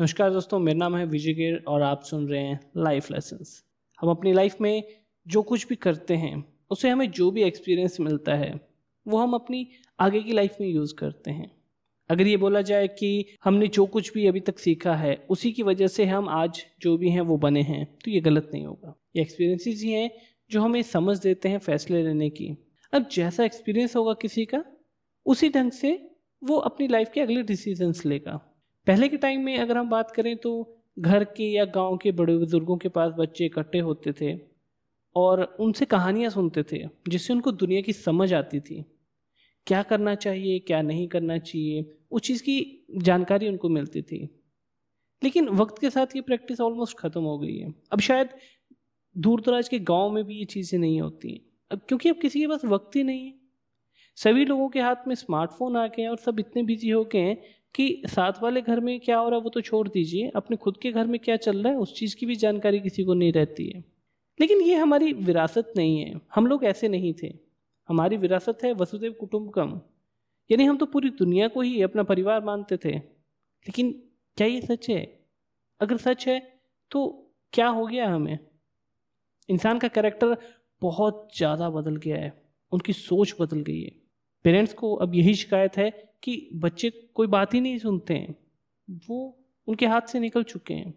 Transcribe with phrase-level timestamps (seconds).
[0.00, 3.64] नमस्कार दोस्तों, मेरा नाम है विजय गिर और आप सुन रहे हैं लाइफ लेसन्स
[4.00, 4.82] हम अपनी लाइफ में
[5.28, 8.60] जो कुछ भी करते हैं, उसे हमें जो भी एक्सपीरियंस मिलता है,
[9.08, 9.68] वो हम अपनी
[10.00, 11.50] आगे की लाइफ में यूज़ करते हैं।
[12.10, 15.62] अगर ये बोला जाए कि हमने जो कुछ भी अभी तक सीखा है, उसी की
[15.62, 18.94] वजह से हम आज जो भी हैं, वो बने हैं तो ये गलत नहीं होगा।
[19.16, 20.10] ये एक्सपीरियंसेस ही हैं,
[20.50, 22.56] जो हमें समझ देते हैं फैसले लेने की।
[22.92, 24.64] अब जैसा एक्सपीरियंस होगा किसी का,
[25.26, 26.10] उसी ढंग से
[26.44, 28.53] वो अपनी लाइफ के अगले डिसीजंस लेगा।
[28.86, 32.38] पहले के टाइम में अगर हम बात करें तो घर के या गाँव के बड़े
[32.38, 34.38] बुज़ुर्गों के पास बच्चे इकट्ठे होते थे
[35.16, 38.84] और उनसे कहानियाँ सुनते थे, जिससे उनको दुनिया की समझ आती थी।
[39.66, 44.28] क्या करना चाहिए, क्या नहीं करना चाहिए, उस चीज़ की जानकारी उनको मिलती थी।
[45.22, 48.28] लेकिन वक्त के साथ ये प्रैक्टिस ऑलमोस्ट ख़त्म हो गई है। अब शायद
[49.16, 52.46] दूर दराज के गाँव में भी ये चीज़ें नहीं होती। अब क्योंकि अब किसी के
[52.46, 53.43] पास वक्त ही नहीं है।
[54.18, 57.18] सभी लोगों के हाथ में स्मार्टफ़ोन आ गए हैं और सब इतने बिज़ी हो गए
[57.18, 57.36] हैं
[57.74, 60.76] कि साथ वाले घर में क्या हो रहा है वो तो छोड़ दीजिए। अपने खुद
[60.76, 63.32] के घर में क्या चल रहा है, उस चीज़ की भी जानकारी किसी को नहीं
[63.32, 63.84] रहती है।
[64.40, 67.32] लेकिन ये हमारी विरासत नहीं है। हम लोग ऐसे नहीं थे।
[67.88, 69.80] हमारी विरासत है वसुदेव कुटुम्बकम।
[70.50, 73.92] यानी हम तो पूरी दुनिया को ही अपना परिवार मानते थे। लेकिन
[74.36, 75.02] क्या ये सच है?
[75.80, 76.40] अगर सच है
[76.90, 77.06] तो
[77.52, 78.38] क्या हो गया हमें?
[79.48, 80.36] इंसान का कैरेक्टर
[80.82, 82.32] बहुत ज़्यादा बदल गया है।
[82.72, 84.03] उनकी सोच बदल गई है।
[84.44, 88.36] पेरेंट्स को अब यही शिकायत है कि बच्चे कोई बात ही नहीं सुनते हैं।
[89.08, 90.94] वो उनके हाथ से निकल चुके हैं।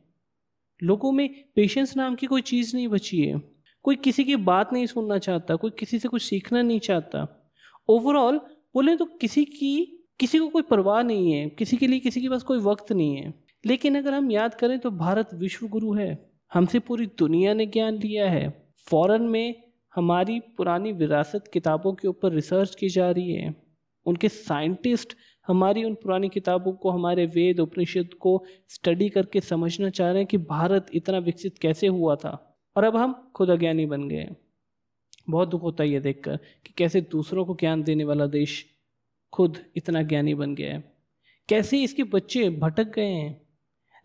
[0.83, 3.41] लोगों में पेशेंस नाम की कोई चीज़ नहीं बची है।
[3.83, 7.51] कोई किसी की बात नहीं सुनना चाहता, कोई किसी से कुछ सीखना नहीं चाहता।
[7.89, 8.37] ओवरऑल
[8.73, 12.29] बोले तो किसी की, किसी को कोई परवाह नहीं है। किसी के लिए किसी के
[12.29, 13.33] पास कोई वक्त नहीं है।
[13.65, 17.93] लेकिन अगर हम याद करें तो भारत विश्व गुरु है। हमसे पूरी दुनिया ने ज्ञान
[17.93, 23.55] लिया है। फॉरेन में हमारी पुरानी विरासत किताबों के ऊपर रिसर्च की जा रही है।
[24.05, 25.13] उनके साइंटिस्ट
[25.47, 30.27] हमारी उन पुरानी किताबों को, हमारे वेद, उपनिषद को स्टडी करके समझना चाह रहे हैं
[30.27, 34.29] कि भारत इतना विकसित कैसे हुआ था। और अब हम खुद अज्ञानी बन गए
[35.29, 38.65] बहुत दुख होता है ये देखकर कि कैसे दूसरों को ज्ञान देने वाला देश
[39.33, 40.93] खुद इतना ज्ञानी बन गया है।
[41.49, 43.41] कैसे इसके बच्चे भटक गए हैं।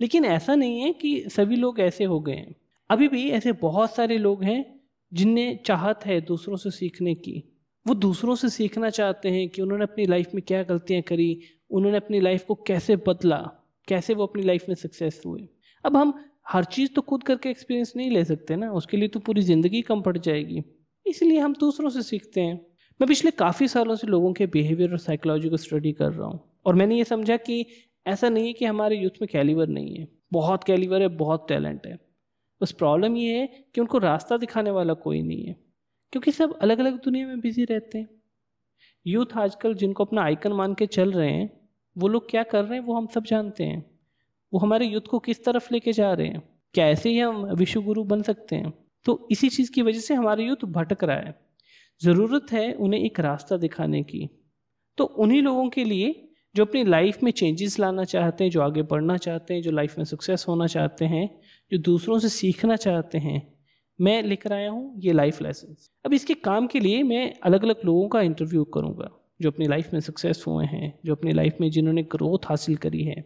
[0.01, 2.57] लेकिन ऐसा नहीं है कि सभी लोग ऐसे हो गए हैं।
[2.91, 4.82] अभी भी ऐसे बहुत सारे लोग हैं
[5.13, 7.43] जिनने चाहत है दूसरों से सीखने की,
[7.87, 11.41] वो दूसरों से सीखना चाहते हैं कि उन्होंने अपनी लाइफ में क्या गलतियाँ करी,
[11.71, 13.37] उन्होंने अपनी लाइफ को कैसे बदला,
[13.89, 15.49] कैसे वो अपनी लाइफ में सक्सेस हुए।
[15.85, 16.15] अब हम
[16.49, 19.83] हर चीज़ तो खुद करके एक्सपीरियंस नहीं ले सकते ना, उसके लिए तो पूरी ज़िंदगी
[19.83, 20.63] कम पड़ जाएगी।
[21.07, 22.55] इसलिए हम दूसरों से सीखते हैं।
[23.01, 26.41] मैं पिछले काफ़ी सालों से लोगों के बिहेवियर और साइकोलॉजी को स्टडी कर रहा हूँ
[26.67, 27.65] और मैंने ये समझा कि
[28.07, 31.87] ऐसा नहीं है कि हमारे यूथ में कैलिवर नहीं है। बहुत कैलिवर है, बहुत टैलेंट
[31.87, 31.99] है।
[32.63, 35.57] बस प्रॉब्लम ये है कि उनको रास्ता दिखाने वाला कोई नहीं है,
[36.13, 38.09] क्योंकि सब अलग अलग दुनिया में बिज़ी रहते हैं।
[39.07, 41.51] यूथ आजकल जिनको अपना आइकन मान के चल रहे हैं,
[41.97, 43.85] वो लोग क्या कर रहे हैं, वो हम सब जानते हैं।
[44.53, 46.43] वो हमारे यूथ को किस तरफ़ लेके जा रहे हैं
[46.75, 48.73] क्या ऐसे ही हम विश्व गुरु बन सकते हैं।
[49.07, 51.35] तो इसी चीज़ की वजह से हमारा यूथ भटक रहा है।
[52.03, 54.29] ज़रूरत है उन्हें एक रास्ता दिखाने की।
[54.99, 58.83] तो उन्हीं लोगों के लिए जो अपनी लाइफ में चेंजेस लाना चाहते हैं, जो आगे
[58.83, 61.29] बढ़ना चाहते हैं, जो लाइफ में सक्सेस होना चाहते हैं,
[61.73, 63.57] जो दूसरों से सीखना चाहते हैं,
[64.01, 67.81] मैं लेकर आया हूँ ये लाइफ लेसन अब इसके काम के लिए मैं अलग अलग
[67.85, 69.11] लोगों का इंटरव्यू करूँगा,
[69.41, 73.05] जो अपनी लाइफ में सक्सेस हुए हैं, जो अपनी लाइफ में जिन्होंने ग्रोथ हासिल करी
[73.05, 73.25] है।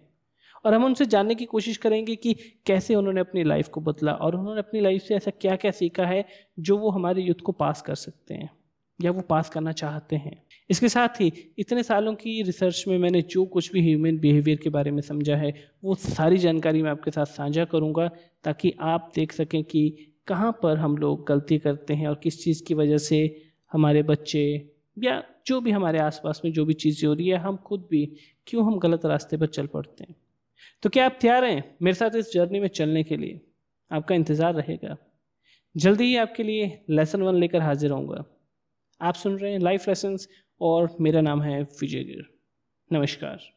[0.65, 2.34] और हम उनसे जानने की कोशिश करेंगे कि
[2.66, 6.06] कैसे उन्होंने अपनी लाइफ को बदला और उन्होंने अपनी लाइफ से ऐसा क्या क्या सीखा
[6.06, 6.25] है,
[6.60, 8.50] जो वो हमारे यूथ को पास कर सकते हैं।
[9.01, 13.23] या वो पास करना चाहते हैं। इसके साथ ही इतने सालों की रिसर्च में मैंने
[13.23, 15.53] जो कुछ भी ह्यूमन बिहेवियर के बारे में समझा है,
[15.84, 18.09] वो सारी जानकारी मैं आपके साथ साझा करूँगा
[18.45, 22.62] ताकि आप देख सकें कि कहाँ पर हम लोग गलती करते हैं और किस चीज़
[22.65, 23.19] की वजह से
[23.73, 24.43] हमारे बच्चे
[24.97, 28.05] या जो भी हमारे आसपास में जो भी चीज़ें हो रही है, हम खुद भी
[28.47, 30.15] क्यों हम गलत रास्ते पर चल पड़ते हैं।
[30.83, 33.41] तो क्या आप तैयार हैं मेरे साथ इस जर्नी में चलने के लिए?
[33.91, 34.97] आपका इंतज़ार रहेगा।
[35.75, 38.25] जल्दी ही आपके लिए लेसन वन लेकर हाजिर होऊँगा
[39.01, 40.29] आप सुन रहे हैं लाइफ लेसन्स
[40.61, 42.25] और मेरा नाम है विजय गिर।
[42.93, 43.53] नमस्कार।